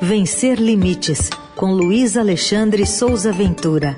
Vencer 0.00 0.60
Limites, 0.60 1.30
com 1.54 1.72
Luiz 1.72 2.16
Alexandre 2.16 2.84
Souza 2.86 3.32
Ventura. 3.32 3.96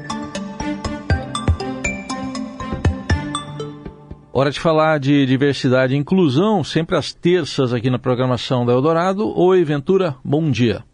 Hora 4.33 4.51
de 4.51 4.61
falar 4.61 4.99
de 5.01 5.27
diversidade 5.27 5.95
e 5.95 5.97
inclusão, 5.97 6.63
sempre 6.63 6.97
às 6.97 7.13
terças 7.13 7.73
aqui 7.73 7.91
na 7.91 7.99
programação 7.99 8.65
da 8.65 8.73
Eldorado. 8.73 9.37
Oi, 9.37 9.65
Ventura, 9.65 10.17
bom 10.25 10.51
dia. 10.51 10.85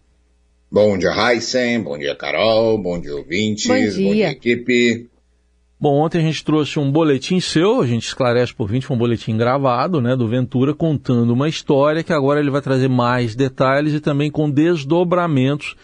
Bom 0.73 0.97
dia, 0.97 1.11
Heisen. 1.11 1.83
Bom 1.83 1.99
dia, 1.99 2.17
Carol. 2.17 2.79
Bom 2.79 2.99
dia, 2.99 3.15
ouvintes. 3.15 3.67
Bom 3.67 3.75
dia, 3.75 3.91
bom 3.91 4.13
dia 4.15 4.31
equipe. 4.31 5.09
Bom, 5.85 6.01
ontem 6.01 6.17
a 6.17 6.23
gente 6.23 6.43
trouxe 6.43 6.79
um 6.79 6.91
boletim 6.91 7.39
seu, 7.41 7.83
a 7.83 7.87
gente 7.87 8.07
esclarece 8.07 8.55
por 8.55 8.67
20, 8.71 8.87
foi 8.87 8.97
um 8.97 8.99
boletim 8.99 9.37
gravado, 9.37 10.01
né, 10.01 10.17
do 10.17 10.27
Ventura, 10.27 10.73
contando 10.73 11.35
uma 11.35 11.47
história 11.47 12.03
que 12.03 12.11
agora 12.11 12.41
ele 12.41 12.49
vai 12.49 12.63
trazer 12.63 12.89
mais 12.89 13.35
detalhes 13.35 13.93
e 13.93 14.01
também 14.01 14.31
com 14.31 14.51
desdobramentos, 14.51 15.77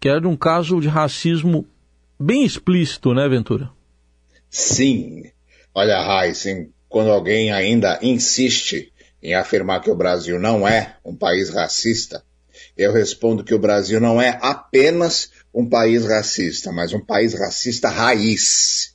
que 0.00 0.08
era 0.08 0.22
de 0.22 0.26
um 0.26 0.34
caso 0.34 0.80
de 0.80 0.88
racismo 0.88 1.66
bem 2.18 2.46
explícito, 2.46 3.12
né, 3.12 3.28
Ventura? 3.28 3.68
Sim. 4.48 5.24
Olha, 5.74 5.98
Heisen, 6.00 6.70
quando 6.88 7.10
alguém 7.10 7.52
ainda 7.52 7.98
insiste 8.00 8.90
em 9.22 9.34
afirmar 9.34 9.82
que 9.82 9.90
o 9.90 9.94
Brasil 9.94 10.40
não 10.40 10.66
é 10.66 10.96
um 11.04 11.14
país 11.14 11.50
racista, 11.50 12.24
eu 12.74 12.90
respondo 12.90 13.44
que 13.44 13.54
o 13.54 13.58
Brasil 13.58 14.00
não 14.00 14.18
é 14.18 14.38
apenas 14.40 15.30
um 15.52 15.68
país 15.68 16.06
racista, 16.06 16.72
mas 16.72 16.94
um 16.94 17.04
país 17.04 17.34
racista 17.34 17.90
raiz. 17.90 18.91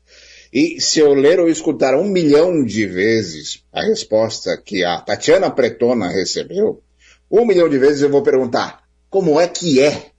E 0.52 0.80
se 0.80 1.00
eu 1.00 1.14
ler 1.14 1.40
ou 1.40 1.50
escutar 1.50 1.96
um 1.96 2.06
milhão 2.06 2.64
de 2.64 2.86
vezes 2.86 3.64
a 3.72 3.84
resposta 3.84 4.58
que 4.58 4.84
a 4.84 5.00
Tatiana 5.00 5.52
Pretona 5.52 6.08
recebeu, 6.08 6.82
um 7.30 7.46
milhão 7.46 7.68
de 7.68 7.78
vezes 7.78 8.02
eu 8.02 8.10
vou 8.10 8.22
perguntar 8.22 8.84
como 9.10 9.40
é 9.40 9.48
que 9.48 9.82
é? 9.82 10.12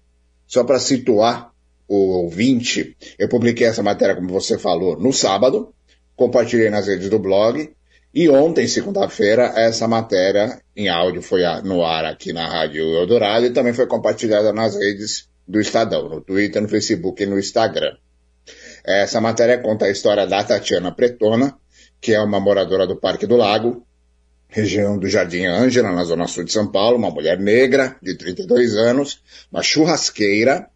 Só 0.46 0.64
para 0.64 0.78
situar 0.78 1.52
o 1.86 2.22
ouvinte, 2.22 2.96
eu 3.18 3.28
publiquei 3.28 3.66
essa 3.66 3.82
matéria, 3.82 4.14
como 4.14 4.28
você 4.28 4.58
falou, 4.58 4.98
no 4.98 5.12
sábado, 5.12 5.74
compartilhei 6.14 6.68
nas 6.68 6.86
redes 6.86 7.08
do 7.08 7.18
blog. 7.18 7.70
E 8.14 8.28
ontem, 8.28 8.66
segunda-feira, 8.66 9.52
essa 9.56 9.86
matéria 9.86 10.60
em 10.74 10.88
áudio 10.88 11.22
foi 11.22 11.42
no 11.64 11.84
ar 11.84 12.04
aqui 12.04 12.32
na 12.32 12.48
Rádio 12.48 12.82
Eldorado 12.82 13.46
e 13.46 13.50
também 13.50 13.72
foi 13.72 13.86
compartilhada 13.86 14.52
nas 14.52 14.74
redes 14.74 15.28
do 15.46 15.60
Estadão, 15.60 16.08
no 16.08 16.20
Twitter, 16.20 16.60
no 16.60 16.68
Facebook 16.68 17.22
e 17.22 17.26
no 17.26 17.38
Instagram. 17.38 17.96
Essa 18.88 19.20
matéria 19.20 19.58
conta 19.58 19.84
a 19.84 19.90
história 19.90 20.26
da 20.26 20.42
Tatiana 20.42 20.90
Pretona, 20.90 21.54
que 22.00 22.14
é 22.14 22.20
uma 22.22 22.40
moradora 22.40 22.86
do 22.86 22.96
Parque 22.96 23.26
do 23.26 23.36
Lago, 23.36 23.86
região 24.48 24.98
do 24.98 25.06
Jardim 25.06 25.44
Ângela, 25.44 25.92
na 25.92 26.04
zona 26.04 26.26
sul 26.26 26.42
de 26.44 26.52
São 26.54 26.72
Paulo, 26.72 26.96
uma 26.96 27.10
mulher 27.10 27.38
negra 27.38 27.96
de 28.00 28.16
32 28.16 28.76
anos, 28.76 29.22
uma 29.52 29.62
churrasqueira, 29.62 30.70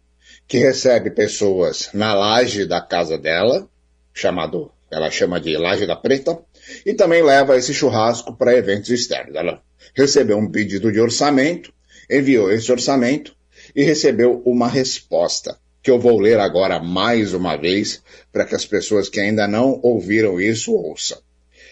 que 0.47 0.59
recebe 0.59 1.09
pessoas 1.09 1.89
na 1.91 2.13
laje 2.13 2.67
da 2.67 2.79
casa 2.79 3.17
dela, 3.17 3.67
chamado 4.13 4.71
ela 4.91 5.09
chama 5.09 5.41
de 5.41 5.57
Laje 5.57 5.87
da 5.87 5.95
Preta, 5.95 6.37
e 6.85 6.93
também 6.93 7.23
leva 7.23 7.57
esse 7.57 7.73
churrasco 7.73 8.37
para 8.37 8.55
eventos 8.55 8.91
externos. 8.91 9.33
Ela 9.33 9.59
recebeu 9.95 10.37
um 10.37 10.51
pedido 10.51 10.91
de 10.91 10.99
orçamento, 10.99 11.73
enviou 12.07 12.51
esse 12.51 12.71
orçamento 12.71 13.35
e 13.75 13.81
recebeu 13.83 14.43
uma 14.45 14.67
resposta, 14.67 15.57
que 15.83 15.91
eu 15.91 15.99
vou 15.99 16.17
ler 16.17 16.39
agora 16.39 16.79
mais 16.79 17.33
uma 17.33 17.57
vez, 17.57 18.01
para 18.31 18.45
que 18.45 18.55
as 18.55 18.65
pessoas 18.65 19.09
que 19.09 19.19
ainda 19.19 19.45
não 19.45 19.81
ouviram 19.83 20.39
isso 20.39 20.73
ouçam. 20.73 21.17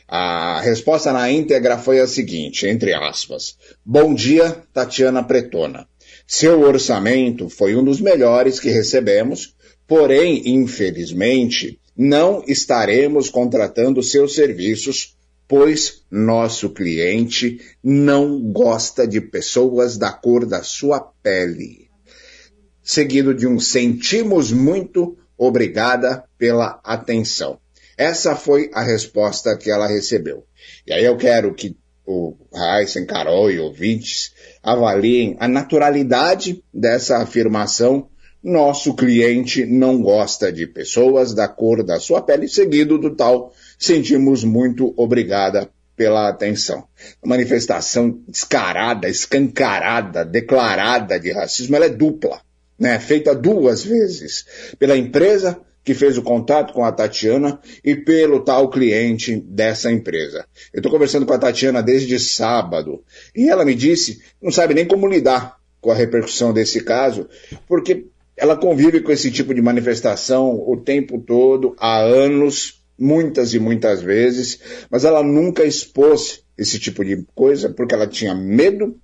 A 0.05 0.59
resposta 0.59 1.13
na 1.13 1.31
íntegra 1.31 1.77
foi 1.77 2.01
a 2.01 2.05
seguinte, 2.05 2.67
entre 2.67 2.93
aspas. 2.93 3.55
Bom 3.85 4.13
dia, 4.13 4.63
Tatiana 4.73 5.23
Pretona. 5.23 5.87
Seu 6.27 6.59
orçamento 6.59 7.47
foi 7.47 7.73
um 7.77 7.83
dos 7.83 8.01
melhores 8.01 8.59
que 8.59 8.69
recebemos, 8.69 9.55
porém, 9.87 10.41
infelizmente, 10.45 11.79
não 11.95 12.43
estaremos 12.45 13.29
contratando 13.29 14.03
seus 14.03 14.35
serviços, 14.35 15.15
pois 15.47 16.03
nosso 16.11 16.69
cliente 16.71 17.61
não 17.81 18.41
gosta 18.51 19.07
de 19.07 19.21
pessoas 19.21 19.97
da 19.97 20.11
cor 20.11 20.45
da 20.45 20.63
sua 20.63 20.99
pele. 20.99 21.80
Seguido 22.83 23.33
de 23.33 23.47
um 23.47 23.59
sentimos 23.59 24.51
muito, 24.51 25.17
obrigada 25.37 26.23
pela 26.37 26.79
atenção. 26.83 27.59
Essa 27.97 28.35
foi 28.35 28.69
a 28.73 28.81
resposta 28.81 29.55
que 29.57 29.69
ela 29.69 29.87
recebeu. 29.87 30.45
E 30.87 30.93
aí 30.93 31.05
eu 31.05 31.17
quero 31.17 31.53
que 31.53 31.77
o 32.05 32.35
Heisen, 32.53 33.05
Carol 33.05 33.51
e 33.51 33.59
ouvintes 33.59 34.33
avaliem 34.63 35.35
a 35.39 35.47
naturalidade 35.47 36.63
dessa 36.73 37.17
afirmação 37.17 38.09
nosso 38.43 38.95
cliente 38.95 39.65
não 39.65 40.01
gosta 40.01 40.51
de 40.51 40.65
pessoas 40.65 41.33
da 41.33 41.47
cor 41.47 41.83
da 41.83 41.99
sua 41.99 42.21
pele, 42.21 42.47
seguido 42.47 42.97
do 42.97 43.15
tal, 43.15 43.53
sentimos 43.77 44.43
muito 44.43 44.93
obrigada 44.97 45.69
pela 45.95 46.27
atenção. 46.27 46.87
Manifestação 47.23 48.19
descarada, 48.27 49.07
escancarada, 49.07 50.25
declarada 50.25 51.19
de 51.19 51.31
racismo, 51.31 51.75
ela 51.75 51.85
é 51.85 51.89
dupla, 51.89 52.41
né? 52.81 52.99
Feita 52.99 53.35
duas 53.35 53.83
vezes 53.83 54.43
pela 54.79 54.97
empresa 54.97 55.61
que 55.83 55.93
fez 55.93 56.17
o 56.17 56.23
contato 56.23 56.73
com 56.73 56.83
a 56.83 56.91
Tatiana 56.91 57.59
e 57.85 57.95
pelo 57.95 58.39
tal 58.39 58.71
cliente 58.71 59.35
dessa 59.35 59.91
empresa. 59.91 60.45
Eu 60.73 60.79
estou 60.79 60.91
conversando 60.91 61.25
com 61.27 61.33
a 61.33 61.37
Tatiana 61.37 61.83
desde 61.83 62.19
sábado 62.19 63.03
e 63.35 63.47
ela 63.47 63.63
me 63.63 63.75
disse 63.75 64.19
não 64.41 64.51
sabe 64.51 64.73
nem 64.73 64.87
como 64.87 65.07
lidar 65.07 65.57
com 65.79 65.91
a 65.91 65.95
repercussão 65.95 66.51
desse 66.51 66.81
caso, 66.81 67.29
porque 67.67 68.07
ela 68.35 68.57
convive 68.57 69.01
com 69.01 69.11
esse 69.11 69.29
tipo 69.29 69.53
de 69.53 69.61
manifestação 69.61 70.63
o 70.67 70.75
tempo 70.77 71.19
todo, 71.19 71.75
há 71.79 71.99
anos, 71.99 72.83
muitas 72.97 73.53
e 73.53 73.59
muitas 73.59 74.01
vezes, 74.01 74.59
mas 74.89 75.05
ela 75.05 75.23
nunca 75.23 75.63
expôs 75.63 76.43
esse 76.57 76.79
tipo 76.79 77.05
de 77.05 77.25
coisa 77.35 77.69
porque 77.69 77.93
ela 77.93 78.07
tinha 78.07 78.33
medo, 78.33 78.95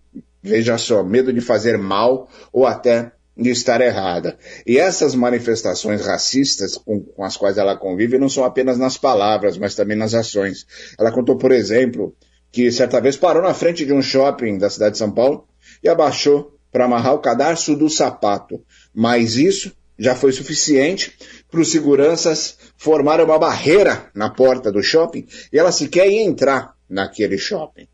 veja 0.41 0.77
só, 0.79 1.03
medo 1.03 1.31
de 1.31 1.41
fazer 1.41 1.77
mal 1.77 2.29
ou 2.51 2.65
até 2.65 3.11
de 3.37 3.51
estar 3.51 3.79
errada. 3.81 4.37
E 4.65 4.77
essas 4.77 5.13
manifestações 5.13 6.05
racistas 6.05 6.75
com, 6.77 7.01
com, 7.01 7.23
as 7.23 7.37
quais 7.37 7.57
ela 7.57 7.77
convive 7.77 8.17
não 8.17 8.29
são 8.29 8.43
apenas 8.43 8.77
nas 8.77 8.97
palavras, 8.97 9.57
mas 9.57 9.75
também 9.75 9.95
nas 9.95 10.13
ações. 10.13 10.65
Ela 10.97 11.11
contou, 11.11 11.37
por 11.37 11.51
exemplo, 11.51 12.15
que 12.51 12.71
certa 12.71 12.99
vez 12.99 13.15
parou 13.15 13.43
na 13.43 13.53
frente 13.53 13.85
de 13.85 13.93
um 13.93 14.01
shopping 14.01 14.57
da 14.57 14.69
cidade 14.69 14.93
de 14.93 14.97
São 14.97 15.11
Paulo 15.11 15.47
e 15.83 15.87
abaixou 15.87 16.57
para 16.71 16.85
amarrar 16.85 17.13
o 17.13 17.19
cadarço 17.19 17.75
do 17.75 17.89
sapato. 17.89 18.63
Mas 18.93 19.35
isso 19.35 19.71
já 19.99 20.15
foi 20.15 20.31
suficiente 20.31 21.15
para 21.49 21.61
os 21.61 21.71
seguranças 21.71 22.57
formarem 22.75 23.25
uma 23.25 23.39
barreira 23.39 24.09
na 24.13 24.29
porta 24.29 24.71
do 24.71 24.81
shopping 24.81 25.25
e 25.51 25.57
ela 25.57 25.71
sequer 25.71 26.09
ia 26.09 26.23
entrar 26.23 26.73
naquele 26.89 27.37
shopping. 27.37 27.87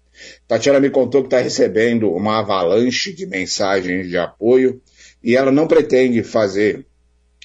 Tatiana 0.48 0.80
me 0.80 0.90
contou 0.90 1.22
que 1.22 1.28
está 1.28 1.40
recebendo 1.40 2.12
uma 2.12 2.40
avalanche 2.40 3.14
de 3.14 3.26
mensagens 3.26 4.08
de 4.08 4.18
apoio 4.18 4.82
e 5.24 5.36
ela 5.36 5.52
não 5.52 5.68
pretende 5.68 6.22
fazer 6.24 6.86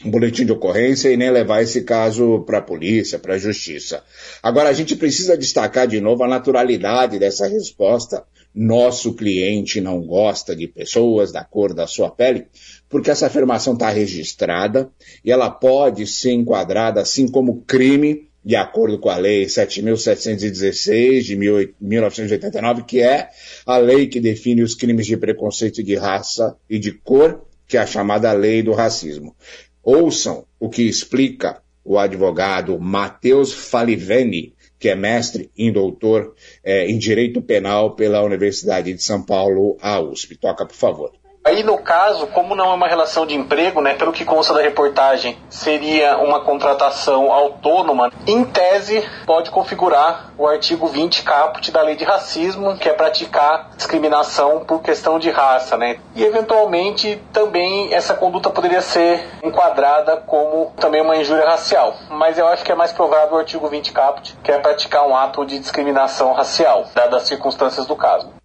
um 0.05 0.11
boletim 0.11 0.45
de 0.45 0.53
ocorrência 0.53 1.11
e 1.11 1.17
nem 1.17 1.31
levar 1.31 1.63
esse 1.63 1.83
caso 1.83 2.41
para 2.41 2.59
a 2.59 2.63
polícia, 2.63 3.19
para 3.19 3.35
a 3.35 3.39
justiça. 3.39 4.03
Agora, 4.43 4.69
a 4.69 4.73
gente 4.73 4.95
precisa 4.95 5.37
destacar 5.37 5.89
de 5.89 6.01
novo 6.01 6.23
a 6.23 6.29
naturalidade 6.29 7.19
dessa 7.19 7.47
resposta 7.47 8.25
nosso 8.55 9.15
cliente 9.15 9.81
não 9.81 10.01
gosta 10.01 10.57
de 10.57 10.67
pessoas 10.67 11.31
da 11.31 11.45
cor 11.45 11.73
da 11.73 11.87
sua 11.87 12.11
pele, 12.11 12.47
porque 12.89 13.11
essa 13.11 13.27
afirmação 13.27 13.75
está 13.75 13.89
registrada 13.91 14.91
e 15.25 15.31
ela 15.31 15.51
pode 15.51 16.07
ser 16.07 16.33
enquadrada 16.33 17.01
assim 17.01 17.29
como 17.29 17.63
crime 17.63 18.27
de 18.45 18.57
acordo 18.57 18.99
com 18.99 19.11
a 19.11 19.17
Lei 19.17 19.45
7.716 19.45 21.21
de 21.21 21.37
1989, 21.81 22.85
que 22.85 23.01
é 23.03 23.29
a 23.67 23.77
lei 23.77 24.07
que 24.07 24.21
define 24.21 24.63
os 24.63 24.75
crimes 24.75 25.07
de 25.07 25.17
preconceito 25.17 25.83
de 25.83 25.95
raça 25.97 26.57
e 26.69 26.79
de 26.79 26.93
cor, 26.93 27.47
que 27.69 27.77
é 27.77 27.81
a 27.81 27.87
chamada 27.87 28.33
Lei 28.33 28.63
do 28.63 28.73
Racismo. 28.73 29.37
Ouçam 29.83 30.47
o 30.59 30.71
que 30.71 30.83
explica 30.83 31.63
o 31.85 31.99
advogado 31.99 32.79
Matheus 32.81 33.53
Faliveni, 33.53 34.55
que 34.79 34.89
é 34.89 34.95
mestre 34.95 35.51
em 35.57 35.73
doutor 35.73 36.35
é, 36.65 36.87
em 36.87 36.99
Direito 36.99 37.43
Penal 37.43 37.95
pela 37.95 38.23
Universidade 38.23 38.93
de 38.93 39.03
São 39.03 39.23
Paulo, 39.23 39.77
a 39.81 40.01
USP. 40.01 40.37
Toca, 40.37 40.65
por 40.67 40.75
favor. 40.75 41.18
Aí, 41.49 41.63
no 41.63 41.79
caso, 41.79 42.27
como 42.27 42.55
não 42.55 42.73
é 42.73 42.75
uma 42.75 42.87
relação 42.87 43.25
de 43.25 43.35
emprego, 43.35 43.81
né, 43.81 43.95
pelo 43.95 44.13
que 44.13 44.23
consta 44.23 44.53
da 44.53 44.61
reportagem, 44.61 45.39
seria 45.49 46.19
uma 46.19 46.41
contratação 46.41 47.33
autônoma, 47.33 48.13
em 48.27 48.45
tese, 48.45 49.03
pode 49.25 49.51
configurar 49.51 50.31
o 50.37 50.47
artigo 50.47 50.87
20 50.87 51.23
caput 51.23 51.73
da 51.73 51.81
lei 51.81 51.97
de 51.97 52.05
racismo, 52.05 52.77
que 52.77 52.87
é 52.87 52.93
praticar 52.93 53.71
discriminação 53.75 54.61
por 54.67 54.83
questão 54.83 55.19
de 55.19 55.31
raça, 55.31 55.79
né? 55.79 55.99
E, 56.15 56.23
eventualmente, 56.23 57.19
também 57.33 57.95
essa 57.95 58.13
conduta 58.13 58.51
poderia 58.51 58.83
ser 58.83 59.27
enquadrada 59.43 60.19
como 60.19 60.75
também 60.77 61.01
uma 61.01 61.17
injúria 61.17 61.49
racial. 61.49 61.95
Mas 62.11 62.37
eu 62.37 62.47
acho 62.47 62.63
que 62.63 62.73
é 62.73 62.75
mais 62.75 62.93
provável 62.93 63.37
o 63.37 63.41
artigo 63.41 63.67
20 63.67 63.91
caput, 63.91 64.37
que 64.45 64.53
é 64.53 64.59
praticar 64.59 65.09
um 65.09 65.17
ato 65.17 65.47
de 65.47 65.59
discriminação 65.59 66.35
racial, 66.35 66.85
dadas 66.95 67.23
as 67.23 67.29
circunstâncias 67.29 67.87
do 67.87 67.97
caso. 67.97 68.38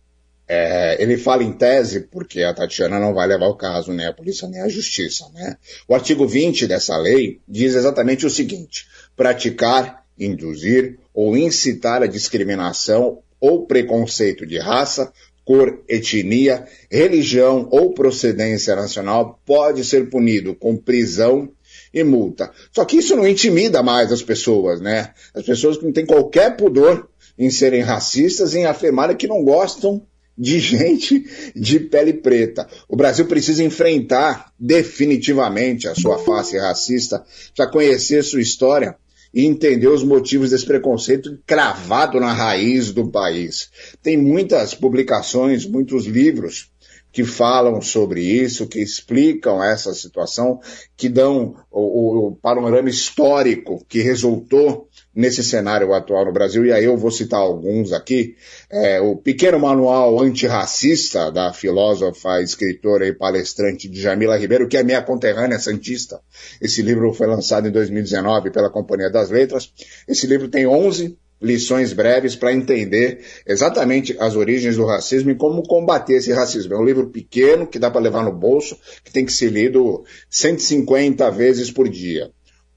É, 0.47 1.01
ele 1.01 1.17
fala 1.17 1.43
em 1.43 1.53
tese 1.53 2.01
porque 2.11 2.43
a 2.43 2.53
Tatiana 2.53 2.99
não 2.99 3.13
vai 3.13 3.27
levar 3.27 3.47
o 3.47 3.55
caso, 3.55 3.93
nem 3.93 4.05
a 4.05 4.13
polícia 4.13 4.47
nem 4.47 4.61
a 4.61 4.67
justiça. 4.67 5.25
Né? 5.33 5.57
O 5.87 5.95
artigo 5.95 6.27
20 6.27 6.67
dessa 6.67 6.97
lei 6.97 7.39
diz 7.47 7.75
exatamente 7.75 8.25
o 8.25 8.29
seguinte: 8.29 8.85
praticar, 9.15 10.03
induzir 10.19 10.99
ou 11.13 11.37
incitar 11.37 12.03
a 12.03 12.07
discriminação 12.07 13.19
ou 13.39 13.65
preconceito 13.65 14.45
de 14.45 14.57
raça, 14.57 15.11
cor, 15.45 15.83
etnia, 15.87 16.65
religião 16.89 17.67
ou 17.71 17.93
procedência 17.93 18.75
nacional 18.75 19.39
pode 19.45 19.83
ser 19.83 20.09
punido 20.09 20.55
com 20.55 20.77
prisão 20.77 21.49
e 21.93 22.03
multa. 22.03 22.51
Só 22.71 22.85
que 22.85 22.97
isso 22.97 23.15
não 23.15 23.27
intimida 23.27 23.83
mais 23.83 24.11
as 24.11 24.21
pessoas, 24.21 24.81
né? 24.81 25.13
As 25.33 25.45
pessoas 25.45 25.77
que 25.77 25.85
não 25.85 25.91
têm 25.91 26.05
qualquer 26.05 26.55
pudor 26.55 27.07
em 27.37 27.49
serem 27.49 27.81
racistas, 27.81 28.55
em 28.55 28.65
afirmarem 28.65 29.15
que 29.15 29.27
não 29.27 29.43
gostam 29.43 30.01
de 30.37 30.59
gente 30.59 31.25
de 31.55 31.79
pele 31.79 32.13
preta. 32.13 32.67
O 32.87 32.95
Brasil 32.95 33.25
precisa 33.25 33.63
enfrentar 33.63 34.51
definitivamente 34.59 35.87
a 35.87 35.95
sua 35.95 36.17
face 36.19 36.57
racista, 36.57 37.23
já 37.55 37.67
conhecer 37.67 38.23
sua 38.23 38.41
história 38.41 38.95
e 39.33 39.45
entender 39.45 39.87
os 39.87 40.03
motivos 40.03 40.51
desse 40.51 40.65
preconceito 40.65 41.39
cravado 41.45 42.19
na 42.19 42.31
raiz 42.31 42.91
do 42.91 43.09
país. 43.09 43.69
Tem 44.01 44.15
muitas 44.15 44.75
publicações, 44.75 45.65
muitos 45.65 46.05
livros 46.05 46.71
que 47.13 47.23
falam 47.23 47.79
sobre 47.79 48.21
isso, 48.21 48.67
que 48.67 48.79
explicam 48.79 49.63
essa 49.63 49.93
situação, 49.93 50.59
que 50.97 51.07
dão 51.07 51.55
o, 51.71 52.29
o 52.29 52.35
panorama 52.35 52.89
histórico 52.89 53.85
que 53.87 54.01
resultou 54.01 54.89
nesse 55.15 55.43
cenário 55.43 55.93
atual 55.93 56.25
no 56.25 56.33
Brasil, 56.33 56.65
e 56.65 56.71
aí 56.71 56.85
eu 56.85 56.97
vou 56.97 57.11
citar 57.11 57.39
alguns 57.39 57.93
aqui. 57.93 58.35
É, 58.67 58.99
o 58.99 59.15
pequeno 59.15 59.59
manual 59.59 60.19
antirracista 60.19 61.31
da 61.31 61.53
filósofa, 61.53 62.41
escritora 62.41 63.07
e 63.07 63.13
palestrante 63.13 63.93
Jamila 63.93 64.35
Ribeiro, 64.35 64.67
que 64.67 64.75
é 64.75 64.83
minha 64.83 65.03
conterrânea 65.03 65.59
santista. 65.59 66.19
Esse 66.59 66.81
livro 66.81 67.13
foi 67.13 67.27
lançado 67.27 67.67
em 67.67 67.71
2019 67.71 68.49
pela 68.49 68.71
Companhia 68.71 69.11
das 69.11 69.29
Letras. 69.29 69.71
Esse 70.07 70.25
livro 70.25 70.47
tem 70.47 70.65
11 70.65 71.15
lições 71.43 71.91
breves 71.91 72.35
para 72.35 72.53
entender 72.53 73.19
exatamente 73.45 74.15
as 74.17 74.35
origens 74.35 74.77
do 74.77 74.85
racismo 74.85 75.29
e 75.29 75.35
como 75.35 75.61
combater 75.63 76.13
esse 76.13 76.31
racismo. 76.31 76.73
É 76.73 76.77
um 76.77 76.85
livro 76.85 77.09
pequeno 77.09 77.67
que 77.67 77.77
dá 77.77 77.91
para 77.91 78.01
levar 78.01 78.23
no 78.23 78.31
bolso, 78.31 78.77
que 79.03 79.11
tem 79.11 79.25
que 79.25 79.33
ser 79.33 79.51
lido 79.51 80.03
150 80.29 81.29
vezes 81.31 81.69
por 81.69 81.89
dia. 81.89 82.31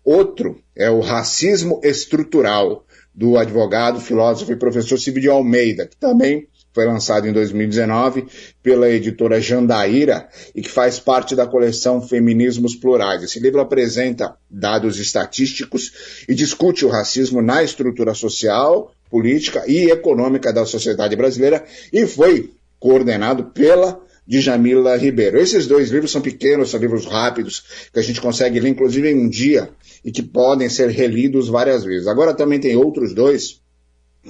Outro 0.05 0.61
é 0.75 0.91
o 0.91 1.01
Racismo 1.01 1.81
Estrutural, 1.83 2.85
do 3.15 3.39
advogado, 3.39 3.99
filósofo 3.99 4.53
e 4.53 4.57
professor 4.57 4.99
Silvio 4.99 5.23
de 5.23 5.29
Almeida, 5.29 5.87
que 5.87 5.97
também 5.97 6.47
foi 6.77 6.85
lançado 6.85 7.27
em 7.27 7.33
2019 7.33 8.27
pela 8.63 8.91
editora 8.91 9.41
Jandaíra 9.41 10.29
e 10.55 10.61
que 10.61 10.69
faz 10.69 11.01
parte 11.01 11.35
da 11.35 11.47
coleção 11.47 12.07
Feminismos 12.07 12.77
Plurais. 12.77 13.23
Esse 13.23 13.41
livro 13.41 13.63
apresenta 13.63 14.37
dados 14.51 15.01
estatísticos 15.01 16.23
e 16.29 16.35
discute 16.35 16.85
o 16.85 16.91
racismo 16.91 17.41
na 17.41 17.63
estrutura 17.63 18.13
social, 18.13 18.93
política 19.11 19.65
e 19.67 19.91
econômica 19.91 20.53
da 20.53 20.67
sociedade 20.67 21.17
brasileira 21.17 21.65
e 21.91 22.07
foi 22.07 22.53
coordenado 22.79 23.45
pela 23.45 23.99
Djamila 24.27 24.99
Ribeiro. 24.99 25.39
Esses 25.39 25.67
dois 25.67 25.91
livros 25.91 26.11
são 26.11 26.21
pequenos, 26.21 26.69
são 26.69 26.81
livros 26.81 27.07
rápidos, 27.07 27.89
que 27.91 27.99
a 27.99 28.03
gente 28.03 28.21
consegue 28.21 28.61
ler, 28.61 28.69
inclusive, 28.69 29.09
em 29.09 29.19
um 29.19 29.29
dia, 29.31 29.71
e 30.05 30.13
que 30.13 30.23
podem 30.23 30.69
ser 30.69 30.91
relidos 30.91 31.49
várias 31.49 31.85
vezes. 31.85 32.07
Agora 32.07 32.35
também 32.35 32.61
tem 32.61 32.77
outros 32.77 33.15
dois 33.15 33.63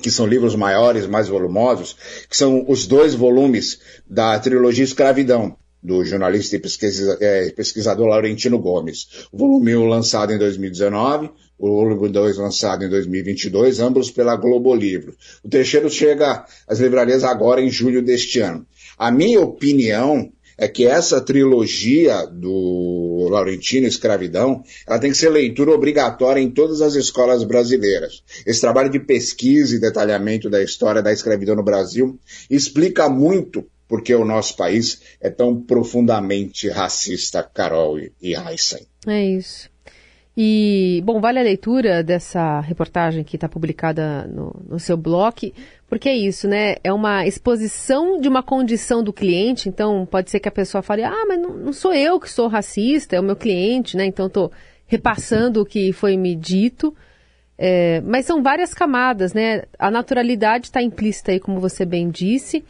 que 0.00 0.10
são 0.10 0.26
livros 0.26 0.54
maiores, 0.54 1.06
mais 1.06 1.28
volumosos, 1.28 1.96
que 2.28 2.36
são 2.36 2.64
os 2.68 2.86
dois 2.86 3.14
volumes 3.14 3.80
da 4.08 4.38
trilogia 4.38 4.84
Escravidão, 4.84 5.56
do 5.82 6.04
jornalista 6.04 6.56
e 6.56 6.58
pesquisa, 6.58 7.16
é, 7.20 7.50
pesquisador 7.50 8.08
Laurentino 8.08 8.58
Gomes. 8.58 9.26
O 9.30 9.38
volume 9.38 9.76
1 9.76 9.86
lançado 9.86 10.32
em 10.32 10.38
2019, 10.38 11.30
o 11.58 11.68
volume 11.68 12.08
2 12.08 12.36
lançado 12.36 12.84
em 12.84 12.88
2022, 12.88 13.80
ambos 13.80 14.10
pela 14.10 14.36
Globo 14.36 14.74
Livro. 14.74 15.14
O 15.44 15.48
terceiro 15.48 15.88
chega 15.88 16.44
às 16.66 16.80
livrarias 16.80 17.24
agora 17.24 17.60
em 17.60 17.70
julho 17.70 18.02
deste 18.02 18.40
ano. 18.40 18.66
A 18.98 19.10
minha 19.10 19.40
opinião 19.40 20.30
é 20.58 20.66
que 20.68 20.86
essa 20.86 21.20
trilogia 21.20 22.26
do 22.26 23.28
Laurentino 23.30 23.86
Escravidão, 23.86 24.62
ela 24.86 24.98
tem 24.98 25.10
que 25.10 25.18
ser 25.18 25.28
leitura 25.28 25.72
obrigatória 25.72 26.40
em 26.40 26.50
todas 26.50 26.80
as 26.80 26.94
escolas 26.94 27.44
brasileiras. 27.44 28.22
Esse 28.46 28.60
trabalho 28.60 28.90
de 28.90 29.00
pesquisa 29.00 29.74
e 29.74 29.80
detalhamento 29.80 30.48
da 30.48 30.62
história 30.62 31.02
da 31.02 31.12
escravidão 31.12 31.54
no 31.54 31.62
Brasil 31.62 32.18
explica 32.50 33.08
muito 33.08 33.64
porque 33.88 34.14
o 34.14 34.24
nosso 34.24 34.56
país 34.56 35.00
é 35.20 35.30
tão 35.30 35.60
profundamente 35.60 36.68
racista, 36.68 37.42
Carol 37.42 37.98
e 37.98 38.34
Heisen. 38.34 38.86
É 39.06 39.24
isso. 39.24 39.70
E, 40.36 41.02
bom, 41.02 41.18
vale 41.18 41.38
a 41.38 41.42
leitura 41.42 42.04
dessa 42.04 42.60
reportagem 42.60 43.24
que 43.24 43.36
está 43.36 43.48
publicada 43.48 44.26
no, 44.26 44.54
no, 44.68 44.78
seu 44.78 44.94
blog, 44.94 45.54
porque 45.88 46.08
é 46.08 46.16
isso, 46.16 46.48
né? 46.48 46.76
É 46.82 46.92
uma 46.92 47.26
exposição 47.26 48.20
de 48.20 48.28
uma 48.28 48.42
condição 48.42 49.02
do 49.02 49.12
cliente, 49.12 49.68
então 49.68 50.06
pode 50.06 50.30
ser 50.30 50.40
que 50.40 50.48
a 50.48 50.52
pessoa 50.52 50.82
fale, 50.82 51.04
ah, 51.04 51.24
mas 51.26 51.40
não, 51.40 51.50
não 51.50 51.72
sou 51.72 51.94
eu 51.94 52.18
que 52.18 52.30
sou 52.30 52.48
racista, 52.48 53.16
é 53.16 53.20
o 53.20 53.24
meu 53.24 53.36
cliente, 53.36 53.96
né? 53.96 54.06
Então 54.06 54.26
estou 54.26 54.50
repassando 54.86 55.60
o 55.60 55.66
que 55.66 55.92
foi 55.92 56.16
me 56.16 56.34
dito. 56.34 56.94
É, 57.58 58.02
mas 58.02 58.26
são 58.26 58.42
várias 58.42 58.74
camadas, 58.74 59.32
né? 59.32 59.62
A 59.78 59.90
naturalidade 59.90 60.66
está 60.66 60.82
implícita 60.82 61.32
aí, 61.32 61.40
como 61.40 61.60
você 61.60 61.84
bem 61.84 62.10
disse 62.10 62.64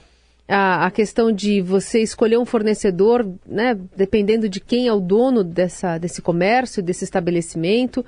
a, 0.49 0.87
a, 0.87 0.91
questão 0.91 1.33
de 1.33 1.61
você 1.61 2.01
escolher 2.01 2.39
um 2.39 2.45
fornecedor, 2.45 3.29
né, 3.45 3.77
dependendo 3.97 4.49
de 4.49 4.61
quem 4.61 4.87
é 4.87 4.93
o 4.93 5.01
dono 5.01 5.43
dessa, 5.43 5.99
desse 5.99 6.23
comércio, 6.23 6.83
desse 6.83 7.05
estabelecimento. 7.05 8.05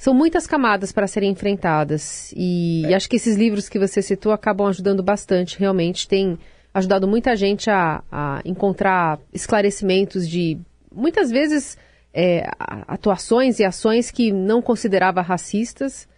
São 0.00 0.14
muitas 0.14 0.46
camadas 0.46 0.92
para 0.92 1.06
serem 1.06 1.30
enfrentadas. 1.30 2.32
E 2.34 2.84
é. 2.86 2.94
acho 2.94 3.06
que 3.06 3.16
esses 3.16 3.36
livros 3.36 3.68
que 3.68 3.78
você 3.78 4.00
citou 4.00 4.32
acabam 4.32 4.66
ajudando 4.66 5.02
bastante, 5.02 5.58
realmente. 5.60 6.08
Tem 6.08 6.38
ajudado 6.72 7.06
muita 7.06 7.36
gente 7.36 7.68
a, 7.68 8.02
a 8.10 8.40
encontrar 8.42 9.20
esclarecimentos 9.30 10.26
de, 10.26 10.56
muitas 10.90 11.30
vezes, 11.30 11.76
é, 12.14 12.48
atuações 12.58 13.58
e 13.58 13.64
ações 13.64 14.10
que 14.10 14.32
não 14.32 14.62
considerava 14.62 15.20
racistas, 15.20 16.08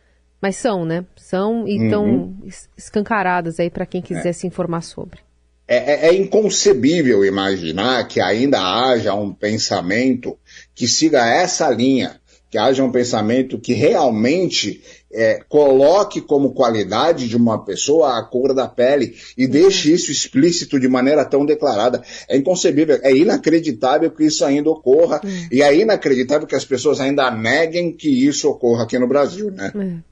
mas 0.40 0.55
são, 0.55 0.84
né? 0.84 1.05
São 1.17 1.67
e 1.67 1.82
estão 1.82 2.05
uhum. 2.05 2.49
escancaradas 2.79 3.58
aí 3.58 3.69
para 3.69 3.84
quem 3.84 4.00
quiser 4.00 4.29
é. 4.29 4.32
se 4.32 4.46
informar 4.46 4.82
sobre. 4.82 5.19
É, 5.67 5.76
é, 5.76 6.08
é, 6.08 6.14
inconcebível 6.14 7.25
imaginar 7.25 8.06
que 8.06 8.20
ainda 8.20 8.61
haja 8.61 9.12
um 9.14 9.32
pensamento 9.32 10.38
que 10.72 10.86
siga 10.86 11.27
essa 11.27 11.69
linha, 11.70 12.20
que 12.53 12.59
haja 12.59 12.85
um 12.85 12.93
pensamento 12.93 13.59
que 13.59 13.73
realmente 13.73 14.82
é, 15.11 15.43
coloque 15.49 16.21
como 16.21 16.53
qualidade 16.53 17.27
de 17.27 17.35
uma 17.35 17.65
pessoa 17.65 18.19
a 18.19 18.23
cor 18.23 18.55
da 18.55 18.69
pele 18.69 19.15
e 19.39 19.47
deixe 19.49 19.89
uhum. 19.89 19.94
isso 19.94 20.13
explícito 20.13 20.79
de 20.79 20.87
maneira 20.87 21.25
tão 21.25 21.47
declarada. 21.47 22.03
É 22.29 22.37
inconcebível, 22.37 23.01
é 23.03 23.17
inacreditável 23.17 24.11
que 24.11 24.25
isso 24.25 24.44
ainda 24.44 24.69
ocorra 24.69 25.23
uhum. 25.25 25.49
e 25.51 25.63
é 25.63 25.75
inacreditável 25.75 26.47
que 26.47 26.55
as 26.55 26.67
pessoas 26.67 27.01
ainda 27.01 27.31
neguem 27.31 27.91
que 27.91 28.11
isso 28.11 28.51
ocorra 28.51 28.82
aqui 28.82 28.99
no 28.99 29.09
Brasil, 29.09 29.51
né? 29.51 29.73
Uhum. 29.75 30.03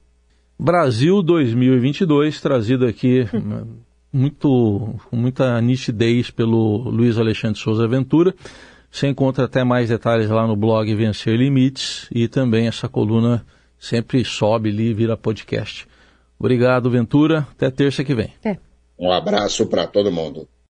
Brasil 0.59 1.23
2022, 1.23 2.41
trazido 2.41 2.87
aqui 2.87 3.27
muito, 4.11 4.95
com 5.11 5.17
muita 5.17 5.61
nitidez 5.61 6.31
pelo 6.31 6.89
Luiz 6.89 7.19
Alexandre 7.19 7.61
Souza 7.61 7.87
Ventura. 7.87 8.35
Você 8.91 9.07
encontra 9.07 9.45
até 9.45 9.63
mais 9.63 9.89
detalhes 9.89 10.29
lá 10.29 10.47
no 10.47 10.57
blog 10.57 10.93
Vencer 10.95 11.37
Limites 11.37 12.09
e 12.11 12.27
também 12.27 12.67
essa 12.67 12.89
coluna 12.89 13.47
sempre 13.79 14.25
sobe 14.25 14.71
ali 14.71 14.91
e 14.91 14.95
vira 14.95 15.17
podcast. 15.17 15.87
Obrigado, 16.39 16.91
Ventura. 16.91 17.47
Até 17.53 17.71
terça 17.71 18.03
que 18.03 18.15
vem. 18.15 18.33
É. 18.45 18.57
Um 18.99 19.11
abraço 19.11 19.67
para 19.67 19.87
todo 19.87 20.11
mundo. 20.11 20.49